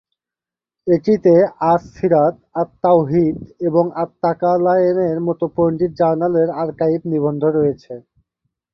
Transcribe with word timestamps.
এটিতে 0.87 1.33
"আস-সীরাত", 1.65 2.33
"আত-তাওহীদ" 2.55 3.37
এবং 3.67 3.85
"আত-তাকালায়েনের" 4.03 5.17
মতো 5.27 5.45
পণ্ডিত 5.55 5.91
জার্নালের 5.99 6.49
আর্কাইভ 6.61 6.99
নিবন্ধ 7.11 7.43
রয়েছে। 7.57 7.93